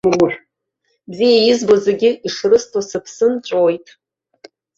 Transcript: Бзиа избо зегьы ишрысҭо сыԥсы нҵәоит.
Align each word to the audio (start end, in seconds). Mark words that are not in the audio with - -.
Бзиа 1.09 1.39
избо 1.51 1.75
зегьы 1.85 2.09
ишрысҭо 2.27 2.81
сыԥсы 2.89 3.27
нҵәоит. 3.31 3.87